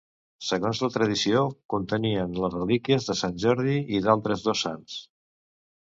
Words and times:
Segons 0.45 0.79
la 0.85 0.87
tradició, 0.93 1.43
contenien 1.75 2.33
les 2.45 2.55
relíquies 2.57 3.09
de 3.11 3.19
Sant 3.23 3.39
Jordi 3.47 3.77
i 3.99 4.03
d'altres 4.07 4.47
dos 4.49 4.65
sants. 4.69 5.01